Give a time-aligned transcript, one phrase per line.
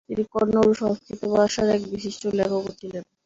[0.07, 3.03] তিনি কন্নড় ও সংস্কৃত ভাষার এক বিশিষ্ট লেখকও ছিলেন।